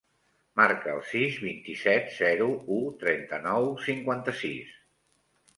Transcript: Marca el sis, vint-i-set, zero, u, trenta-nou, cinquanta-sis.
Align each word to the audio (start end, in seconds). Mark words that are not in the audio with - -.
Marca 0.59 0.93
el 0.93 1.01
sis, 1.09 1.35
vint-i-set, 1.49 2.09
zero, 2.21 2.49
u, 2.79 2.79
trenta-nou, 3.05 3.71
cinquanta-sis. 3.89 4.77